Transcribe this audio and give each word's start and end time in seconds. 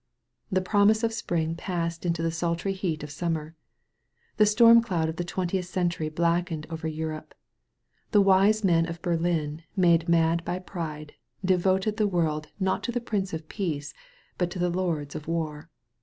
The 0.51 0.61
promise 0.63 1.03
of 1.03 1.13
spring 1.13 1.53
passed 1.53 2.07
into 2.07 2.23
the 2.23 2.29
sultiy 2.31 2.73
heat 2.73 3.03
of 3.03 3.11
summer. 3.11 3.53
The 4.37 4.47
storm 4.47 4.81
cloud 4.81 5.09
of 5.09 5.17
the 5.17 5.23
twentieth 5.23 5.67
cen 5.67 5.89
tury 5.89 6.09
blackened 6.09 6.65
over 6.71 6.87
Europe. 6.87 7.35
The 8.09 8.19
wise 8.23 8.63
men 8.63 8.87
of 8.89 8.99
Berlin 9.03 9.61
made 9.75 10.09
mad 10.09 10.43
by 10.43 10.57
pride, 10.57 11.13
devoted 11.45 11.97
the 11.97 12.07
world 12.07 12.47
not 12.59 12.81
to 12.85 12.91
the 12.91 12.99
Prince 12.99 13.31
of 13.31 13.47
Peace 13.47 13.93
but 14.39 14.49
to 14.49 14.57
the 14.57 14.71
lords 14.71 15.13
of 15.13 15.27
war. 15.27 15.69